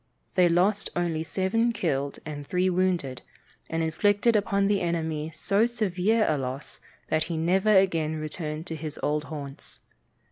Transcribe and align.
They 0.33 0.49
lost 0.49 0.89
only 0.95 1.21
seven 1.21 1.73
killed 1.73 2.17
and 2.25 2.47
three 2.47 2.71
wounded, 2.71 3.21
and 3.69 3.83
inflicted 3.83 4.35
upon 4.35 4.67
the 4.67 4.81
enemy 4.81 5.29
so 5.29 5.67
severe 5.67 6.25
a 6.27 6.39
loss 6.39 6.79
that 7.09 7.25
he 7.25 7.37
never 7.37 7.69
again 7.77 8.15
returned 8.15 8.65
to 8.65 8.75
his 8.75 8.99
old 9.03 9.25
haunts. 9.25 9.79